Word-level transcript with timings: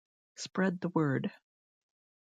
Spread 0.33 0.81
the 0.81 0.89
word. 0.89 1.31